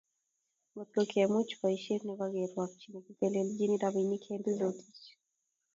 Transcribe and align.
Ngotkemuch 0.71 1.51
boisiet 1.59 2.01
nebo 2.05 2.25
kerwokchi 2.33 2.87
nekitelelchin 2.91 3.73
robinik 3.81 4.23
Henry 4.27 4.53
Rotich 4.61 5.05